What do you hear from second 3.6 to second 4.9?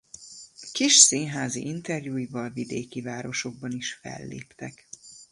is felléptek.